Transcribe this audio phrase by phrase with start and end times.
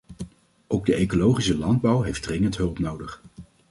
[0.67, 3.21] Ook de ecologische landbouw heeft dringend hulp nodig.